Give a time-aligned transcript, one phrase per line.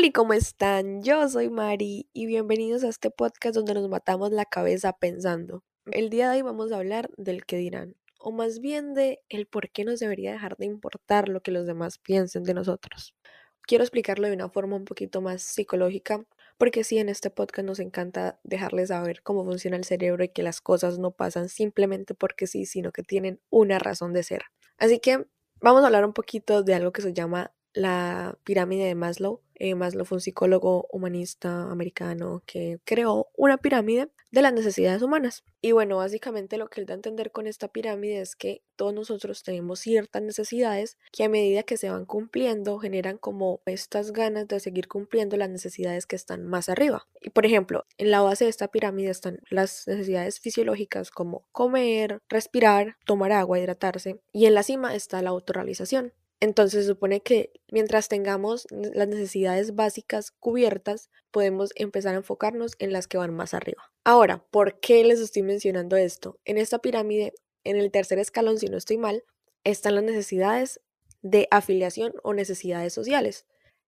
[0.00, 1.02] Hola, ¿cómo están?
[1.02, 5.62] Yo soy Mari y bienvenidos a este podcast donde nos matamos la cabeza pensando.
[5.92, 9.46] El día de hoy vamos a hablar del que dirán, o más bien de el
[9.46, 13.14] por qué nos debería dejar de importar lo que los demás piensen de nosotros.
[13.60, 16.24] Quiero explicarlo de una forma un poquito más psicológica,
[16.56, 20.42] porque sí, en este podcast nos encanta dejarles saber cómo funciona el cerebro y que
[20.42, 24.44] las cosas no pasan simplemente porque sí, sino que tienen una razón de ser.
[24.78, 25.26] Así que
[25.60, 29.40] vamos a hablar un poquito de algo que se llama la pirámide de Maslow.
[29.54, 35.44] Eh, Maslow fue un psicólogo humanista americano que creó una pirámide de las necesidades humanas.
[35.60, 38.94] Y bueno, básicamente lo que él da a entender con esta pirámide es que todos
[38.94, 44.48] nosotros tenemos ciertas necesidades que a medida que se van cumpliendo generan como estas ganas
[44.48, 47.06] de seguir cumpliendo las necesidades que están más arriba.
[47.20, 52.22] Y por ejemplo, en la base de esta pirámide están las necesidades fisiológicas como comer,
[52.28, 54.20] respirar, tomar agua, hidratarse.
[54.32, 56.12] Y en la cima está la autorrealización.
[56.40, 63.06] Entonces supone que mientras tengamos las necesidades básicas cubiertas, podemos empezar a enfocarnos en las
[63.06, 63.92] que van más arriba.
[64.04, 66.38] Ahora, ¿por qué les estoy mencionando esto?
[66.46, 69.22] En esta pirámide, en el tercer escalón, si no estoy mal,
[69.64, 70.80] están las necesidades
[71.22, 73.46] de afiliación o necesidades sociales,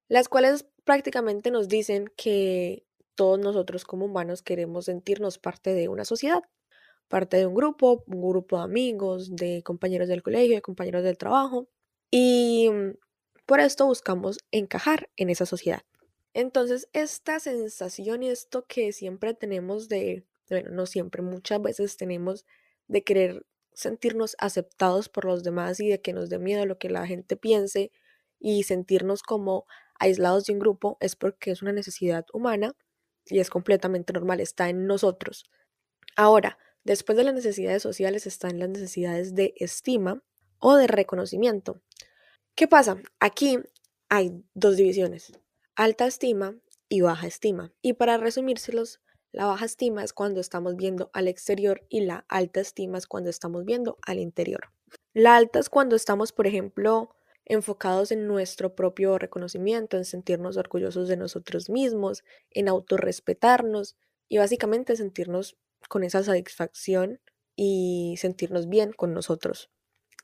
[0.08, 6.04] las cuales prácticamente nos dicen que todos nosotros como humanos queremos sentirnos parte de una
[6.04, 6.42] sociedad,
[7.08, 11.18] parte de un grupo, un grupo de amigos, de compañeros del colegio, de compañeros del
[11.18, 11.68] trabajo.
[12.12, 12.98] Y mm,
[13.46, 15.82] por esto buscamos encajar en esa sociedad.
[16.34, 22.44] Entonces, esta sensación y esto que siempre tenemos de, bueno, no siempre, muchas veces tenemos
[22.86, 26.90] de querer sentirnos aceptados por los demás y de que nos dé miedo lo que
[26.90, 27.90] la gente piense
[28.38, 29.64] y sentirnos como
[29.98, 32.74] aislados de un grupo es porque es una necesidad humana
[33.24, 35.44] y es completamente normal, está en nosotros.
[36.16, 40.22] Ahora, después de las necesidades sociales están las necesidades de estima
[40.58, 41.80] o de reconocimiento.
[42.54, 43.00] ¿Qué pasa?
[43.18, 43.58] Aquí
[44.10, 45.32] hay dos divisiones,
[45.74, 46.54] alta estima
[46.90, 47.72] y baja estima.
[47.80, 49.00] Y para resumírselos,
[49.32, 53.30] la baja estima es cuando estamos viendo al exterior y la alta estima es cuando
[53.30, 54.70] estamos viendo al interior.
[55.14, 61.08] La alta es cuando estamos, por ejemplo, enfocados en nuestro propio reconocimiento, en sentirnos orgullosos
[61.08, 63.96] de nosotros mismos, en autorrespetarnos
[64.28, 65.56] y básicamente sentirnos
[65.88, 67.18] con esa satisfacción
[67.56, 69.70] y sentirnos bien con nosotros.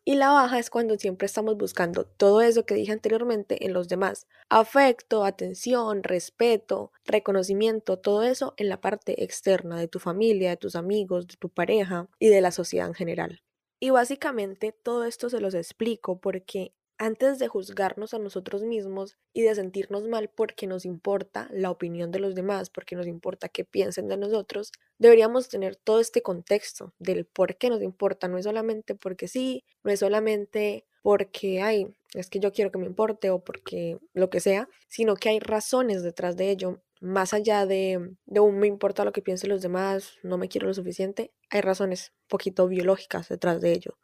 [0.08, 3.88] Y la baja es cuando siempre estamos buscando todo eso que dije anteriormente en los
[3.88, 4.26] demás.
[4.48, 10.76] Afecto, atención, respeto, reconocimiento, todo eso en la parte externa de tu familia, de tus
[10.76, 13.42] amigos, de tu pareja y de la sociedad en general.
[13.80, 19.42] Y básicamente todo esto se los explico porque antes de juzgarnos a nosotros mismos y
[19.42, 23.64] de sentirnos mal porque nos importa la opinión de los demás, porque nos importa qué
[23.64, 28.28] piensen de nosotros, deberíamos tener todo este contexto del por qué nos importa.
[28.28, 32.78] No es solamente porque sí, no es solamente porque, ay, es que yo quiero que
[32.78, 36.82] me importe o porque lo que sea, sino que hay razones detrás de ello.
[37.00, 40.66] Más allá de, de un me importa lo que piensen los demás, no me quiero
[40.66, 43.96] lo suficiente, hay razones poquito biológicas detrás de ello.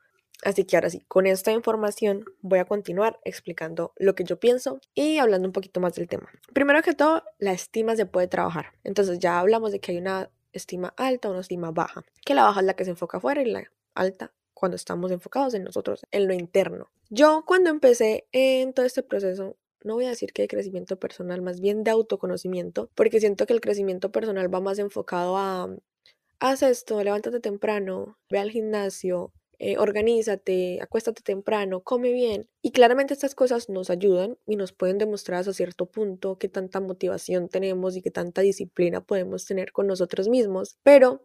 [0.44, 4.78] Así que ahora sí, con esta información voy a continuar explicando lo que yo pienso
[4.94, 6.28] y hablando un poquito más del tema.
[6.52, 8.66] Primero que todo, la estima se puede trabajar.
[8.84, 12.60] Entonces ya hablamos de que hay una estima alta una estima baja, que la baja
[12.60, 16.28] es la que se enfoca afuera y la alta cuando estamos enfocados en nosotros, en
[16.28, 16.90] lo interno.
[17.10, 21.42] Yo cuando empecé en todo este proceso, no voy a decir que de crecimiento personal,
[21.42, 25.68] más bien de autoconocimiento, porque siento que el crecimiento personal va más enfocado a,
[26.38, 32.48] haz esto, levántate temprano, ve al gimnasio, eh, organízate, acuéstate temprano, come bien.
[32.62, 36.80] Y claramente estas cosas nos ayudan y nos pueden demostrar hasta cierto punto qué tanta
[36.80, 40.76] motivación tenemos y qué tanta disciplina podemos tener con nosotros mismos.
[40.82, 41.22] Pero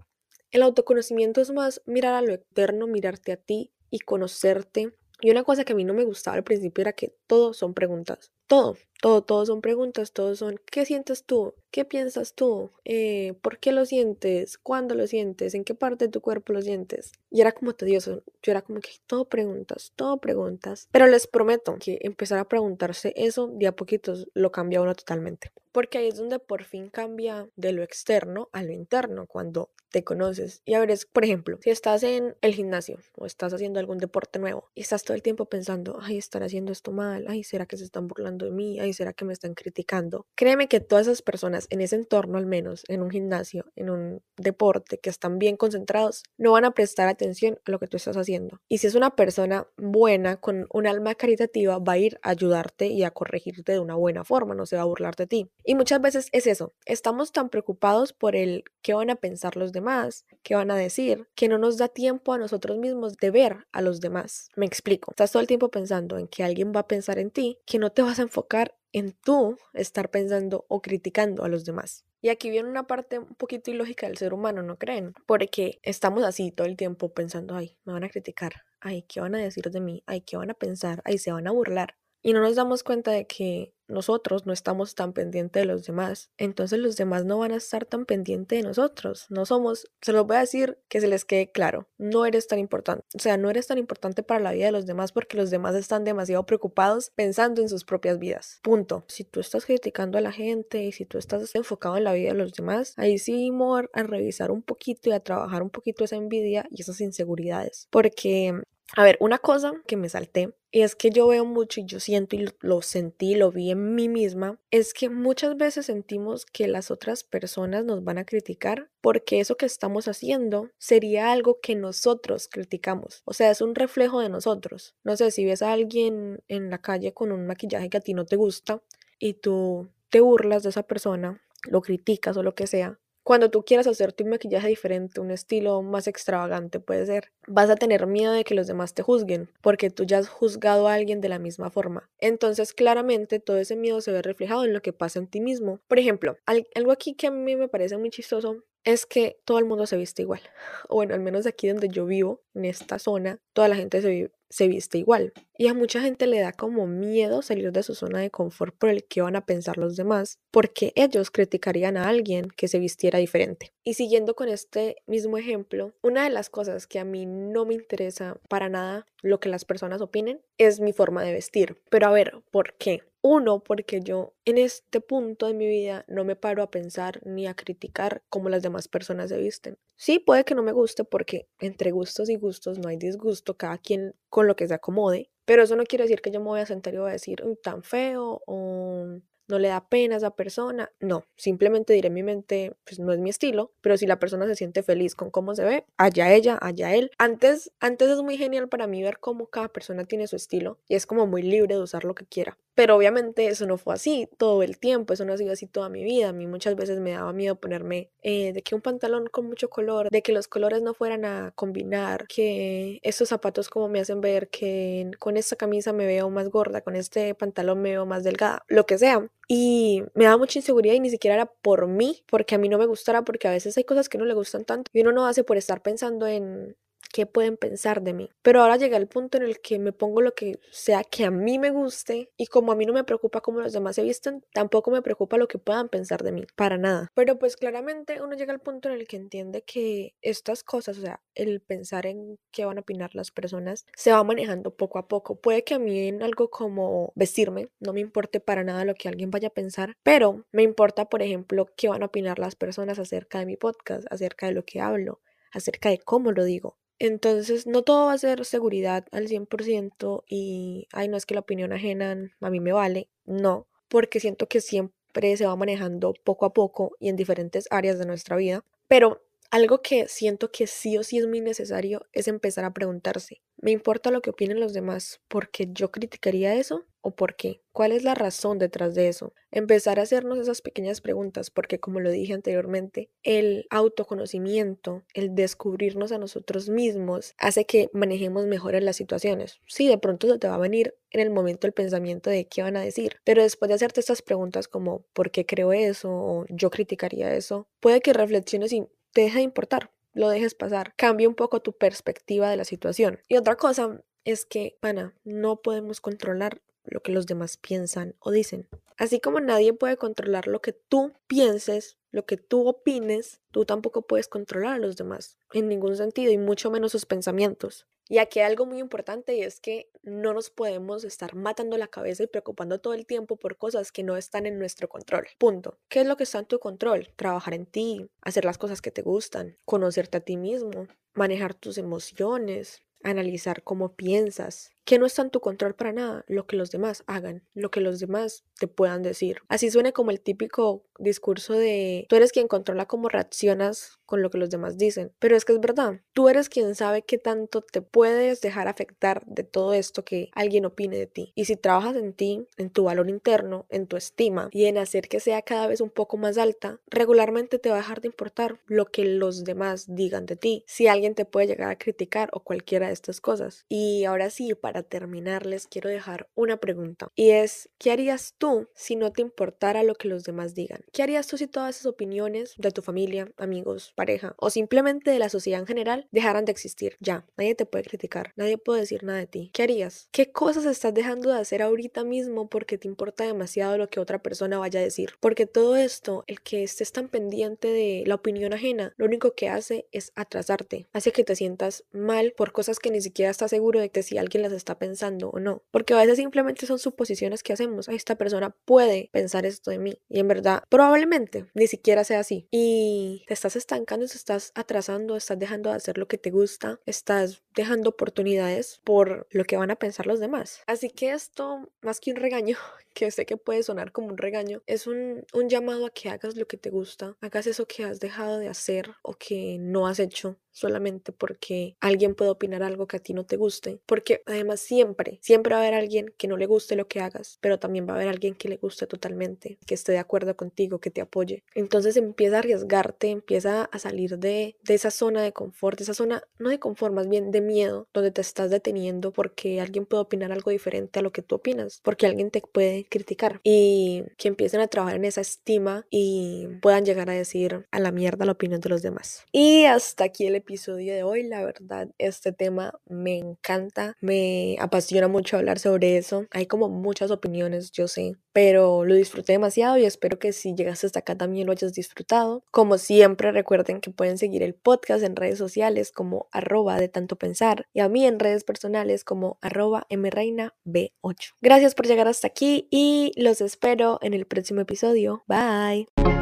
[0.51, 4.96] el autoconocimiento es más mirar a lo eterno, mirarte a ti y conocerte.
[5.22, 7.73] Y una cosa que a mí no me gustaba al principio era que todo son
[7.73, 8.31] preguntas.
[8.50, 11.54] Todo, todo, todo son preguntas, todos son ¿qué sientes tú?
[11.70, 12.72] ¿Qué piensas tú?
[12.84, 14.58] Eh, ¿Por qué lo sientes?
[14.58, 15.54] ¿Cuándo lo sientes?
[15.54, 17.12] ¿En qué parte de tu cuerpo lo sientes?
[17.29, 20.88] Y era como tedioso, yo era como que todo preguntas, todo preguntas.
[20.91, 25.52] Pero les prometo que empezar a preguntarse eso de a poquitos lo cambia uno totalmente.
[25.72, 30.03] Porque ahí es donde por fin cambia de lo externo a lo interno, cuando te
[30.03, 30.62] conoces.
[30.66, 33.97] Y a ver, es, por ejemplo, si estás en el gimnasio o estás haciendo algún
[33.97, 37.66] deporte nuevo y estás todo el tiempo pensando, ay, estar haciendo esto mal, ay, ¿será
[37.66, 38.80] que se están burlando de mí?
[38.80, 40.26] Ay, ¿será que me están criticando?
[40.36, 44.22] Créeme que todas esas personas en ese entorno, al menos en un gimnasio, en un
[44.38, 48.18] deporte, que están bien concentrados, no van a prestar atención a lo que tú estás
[48.18, 48.59] haciendo.
[48.68, 52.88] Y si es una persona buena, con un alma caritativa, va a ir a ayudarte
[52.88, 55.50] y a corregirte de una buena forma, no se va a burlar de ti.
[55.64, 59.72] Y muchas veces es eso, estamos tan preocupados por el qué van a pensar los
[59.72, 63.68] demás, qué van a decir, que no nos da tiempo a nosotros mismos de ver
[63.72, 64.50] a los demás.
[64.56, 67.59] Me explico, estás todo el tiempo pensando en que alguien va a pensar en ti,
[67.66, 72.05] que no te vas a enfocar en tú estar pensando o criticando a los demás.
[72.22, 75.14] Y aquí viene una parte un poquito ilógica del ser humano, ¿no creen?
[75.26, 79.35] Porque estamos así todo el tiempo pensando, ay, me van a criticar, ay, ¿qué van
[79.35, 80.03] a decir de mí?
[80.05, 81.02] Ay, ¿qué van a pensar?
[81.05, 81.96] Ay, se van a burlar.
[82.22, 86.30] Y no nos damos cuenta de que nosotros no estamos tan pendientes de los demás,
[86.38, 89.26] entonces los demás no van a estar tan pendientes de nosotros.
[89.30, 92.60] No somos, se los voy a decir que se les quede claro, no eres tan
[92.60, 93.06] importante.
[93.16, 95.76] O sea, no eres tan importante para la vida de los demás porque los demás
[95.76, 98.60] están demasiado preocupados pensando en sus propias vidas.
[98.62, 99.04] Punto.
[99.08, 102.30] Si tú estás criticando a la gente y si tú estás enfocado en la vida
[102.30, 106.04] de los demás, ahí sí mor a revisar un poquito y a trabajar un poquito
[106.04, 107.88] esa envidia y esas inseguridades.
[107.90, 108.62] Porque
[108.96, 112.00] a ver, una cosa que me salté y es que yo veo mucho y yo
[112.00, 116.68] siento y lo, sentí, lo vi en mí misma, es que muchas veces sentimos que
[116.68, 121.76] las otras personas nos van a criticar porque eso que estamos haciendo sería algo que
[121.76, 123.22] nosotros criticamos.
[123.26, 124.96] O sea, es un reflejo de nosotros.
[125.03, 128.14] No sé, si ves a alguien en la calle con un maquillaje que a ti
[128.14, 128.82] no te gusta
[129.18, 133.61] y tú te burlas de esa persona, lo criticas o lo que sea, cuando tú
[133.61, 138.34] quieras hacerte un maquillaje diferente, un estilo más extravagante puede ser, vas a tener miedo
[138.34, 141.37] de que los demás te juzguen, porque tú ya has juzgado a alguien de la
[141.37, 142.09] misma forma.
[142.17, 145.79] Entonces, claramente, todo ese miedo se ve reflejado en lo que pasa en ti mismo.
[145.87, 146.37] Por ejemplo,
[146.73, 149.97] algo aquí que a mí me parece muy chistoso es que todo el mundo se
[149.97, 150.41] viste igual.
[150.87, 154.32] O bueno, al menos aquí donde yo vivo, en esta zona, toda la gente se,
[154.49, 155.34] se viste igual.
[155.57, 158.90] Y a mucha gente le da como miedo salir de su zona de confort por
[158.90, 163.19] el que van a pensar los demás, porque ellos criticarían a alguien que se vistiera
[163.19, 163.73] diferente.
[163.84, 167.73] Y siguiendo con este mismo ejemplo, una de las cosas que a mí no me
[167.73, 171.82] interesa para nada lo que las personas opinen es mi forma de vestir.
[171.90, 173.04] Pero a ver, ¿por qué?
[173.22, 177.48] Uno, porque yo en este punto de mi vida no me paro a pensar ni
[177.48, 179.78] a criticar cómo las demás personas se visten.
[179.98, 183.78] Sí, puede que no me guste porque entre gustos y gustos no hay disgusto, cada
[183.78, 186.62] quien con lo que se acomode, pero eso no quiere decir que yo me voy
[186.62, 190.31] a sentar y voy a decir, tan feo o no le da pena a esa
[190.31, 190.91] persona.
[190.99, 194.46] No, simplemente diré en mi mente, pues no es mi estilo, pero si la persona
[194.47, 197.11] se siente feliz con cómo se ve, allá ella, allá él.
[197.17, 200.96] Antes, antes es muy genial para mí ver cómo cada persona tiene su estilo y
[200.96, 202.57] es como muy libre de usar lo que quiera.
[202.79, 205.90] Pero obviamente eso no fue así todo el tiempo, eso no ha sido así toda
[205.90, 206.29] mi vida.
[206.29, 209.70] A mí muchas veces me daba miedo ponerme eh, de que un pantalón con mucho
[209.70, 214.22] color, de que los colores no fueran a combinar, que estos zapatos como me hacen
[214.22, 218.23] ver que con esta camisa me veo más gorda, con este pantalón me veo más
[218.23, 219.29] delgada, lo que sea.
[219.49, 222.78] Y me daba mucha inseguridad y ni siquiera era por mí, porque a mí no
[222.78, 225.28] me gustara, porque a veces hay cosas que no le gustan tanto y uno no
[225.28, 226.78] hace por estar pensando en
[227.11, 228.29] qué pueden pensar de mí.
[228.41, 231.31] Pero ahora llega el punto en el que me pongo lo que sea que a
[231.31, 234.43] mí me guste y como a mí no me preocupa cómo los demás se visten,
[234.53, 237.11] tampoco me preocupa lo que puedan pensar de mí, para nada.
[237.16, 241.01] Pero pues claramente uno llega al punto en el que entiende que estas cosas, o
[241.01, 245.07] sea, el pensar en qué van a opinar las personas, se va manejando poco a
[245.07, 245.40] poco.
[245.40, 249.09] Puede que a mí en algo como vestirme no me importe para nada lo que
[249.09, 252.99] alguien vaya a pensar, pero me importa, por ejemplo, qué van a opinar las personas
[252.99, 256.78] acerca de mi podcast, acerca de lo que hablo, acerca de cómo lo digo.
[257.00, 261.39] Entonces, no todo va a ser seguridad al 100% y, ay, no es que la
[261.41, 266.46] opinión ajena a mí me vale, no, porque siento que siempre se va manejando poco
[266.46, 270.98] a poco y en diferentes áreas de nuestra vida, pero algo que siento que sí
[270.98, 274.74] o sí es muy necesario es empezar a preguntarse, ¿me importa lo que opinen los
[274.74, 277.62] demás porque yo criticaría eso o por qué?
[277.72, 279.34] ¿Cuál es la razón detrás de eso?
[279.51, 286.12] Empezar a hacernos esas pequeñas preguntas porque como lo dije anteriormente, el autoconocimiento, el descubrirnos
[286.12, 289.60] a nosotros mismos hace que manejemos mejor las situaciones.
[289.68, 292.62] Sí, de pronto se te va a venir en el momento el pensamiento de qué
[292.62, 296.10] van a decir, pero después de hacerte estas preguntas como ¿por qué creo eso?
[296.12, 300.94] o yo criticaría eso, puede que reflexiones y te deja de importar, lo dejes pasar,
[300.98, 303.20] cambia un poco tu perspectiva de la situación.
[303.27, 308.31] Y otra cosa es que, pana, no podemos controlar lo que los demás piensan o
[308.31, 308.67] dicen.
[308.98, 314.01] Así como nadie puede controlar lo que tú pienses, lo que tú opines, tú tampoco
[314.01, 317.88] puedes controlar a los demás en ningún sentido y mucho menos sus pensamientos.
[318.12, 321.88] Y aquí hay algo muy importante y es que no nos podemos estar matando la
[321.88, 325.27] cabeza y preocupando todo el tiempo por cosas que no están en nuestro control.
[325.38, 325.77] Punto.
[325.89, 327.13] ¿Qué es lo que está en tu control?
[327.15, 331.77] Trabajar en ti, hacer las cosas que te gustan, conocerte a ti mismo, manejar tus
[331.77, 336.72] emociones, analizar cómo piensas, que no está en tu control para nada, lo que los
[336.72, 339.43] demás hagan, lo que los demás te puedan decir.
[339.48, 344.31] Así suena como el típico discurso de tú eres quien controla cómo reaccionas con lo
[344.31, 347.62] que los demás dicen, pero es que es verdad, tú eres quien sabe qué tanto
[347.62, 351.31] te puedes dejar afectar de todo esto que alguien opine de ti.
[351.36, 355.08] Y si trabajas en ti, en tu valor interno, en tu estima y en hacer
[355.08, 358.60] que sea cada vez un poco más alta, regularmente te va a dejar de importar
[358.65, 362.39] lo que los demás digan de ti, si alguien te puede llegar a criticar o
[362.39, 363.67] cualquiera de estas cosas.
[363.69, 368.36] Y ahora sí, para para terminar les quiero dejar una pregunta y es, ¿qué harías
[368.38, 370.86] tú si no te importara lo que los demás digan?
[370.94, 375.20] ¿Qué harías tú si todas esas opiniones de tu familia, amigos, pareja o simplemente de
[375.20, 376.96] la sociedad en general dejaran de existir?
[377.02, 379.52] Ya, nadie te puede criticar, nadie puede decir nada de ti.
[379.54, 380.08] ¿Qué harías?
[380.12, 384.22] ¿Qué cosas estás dejando de hacer ahorita mismo porque te importa demasiado lo que otra
[384.22, 385.12] persona vaya a decir?
[385.20, 389.50] Porque todo esto, el que estés tan pendiente de la opinión ajena, lo único que
[389.50, 393.80] hace es atrasarte, hace que te sientas mal por cosas que ni siquiera estás seguro
[393.80, 395.64] de que si alguien las está pensando o no.
[395.72, 397.88] Porque a veces simplemente son suposiciones que hacemos.
[397.90, 400.02] esta persona puede pensar esto de mí.
[400.10, 402.48] Y en verdad, probablemente ni siquiera sea así.
[402.52, 406.80] Y te estás estancando, te estás atrasando, estás dejando de hacer lo que te gusta,
[406.86, 410.62] estás dejando oportunidades por lo que van a pensar los demás.
[410.68, 412.58] Así que esto, más que un regaño,
[412.94, 416.36] que sé que puede sonar como un regaño, es un, un llamado a que hagas
[416.36, 420.00] lo que te gusta, hagas eso que has dejado de hacer o que no has
[420.00, 424.60] hecho solamente porque alguien puede opinar algo que a ti no te guste, porque además
[424.60, 427.88] siempre, siempre va a haber alguien que no le guste lo que hagas, pero también
[427.88, 431.01] va a haber alguien que le guste totalmente, que esté de acuerdo contigo, que te
[431.01, 431.44] apoye.
[431.56, 436.24] Entonces empieza a arriesgarte, empieza a salir de, de esa zona de confort, esa zona,
[436.38, 440.32] no de confort, más bien de miedo, donde te estás deteniendo porque alguien puede opinar
[440.32, 444.60] algo diferente a lo que tú opinas, porque alguien te puede criticar y que empiecen
[444.60, 448.60] a trabajar en esa estima y puedan llegar a decir a la mierda la opinión
[448.60, 449.25] de los demás.
[449.32, 451.24] Y hasta aquí el episodio de hoy.
[451.24, 456.25] La verdad, este tema me encanta, me apasiona mucho hablar sobre eso.
[456.32, 460.88] Hay como muchas opiniones, yo sé, pero lo disfruté demasiado y espero que si llegaste
[460.88, 462.44] hasta acá también lo hayas disfrutado.
[462.50, 467.15] Como siempre, recuerden que pueden seguir el podcast en redes sociales como arroba de tanto
[467.15, 471.36] pensar y a mí en redes personales como arroba mreina b8.
[471.41, 475.24] Gracias por llegar hasta aquí y los espero en el próximo episodio.
[475.27, 476.19] Bye.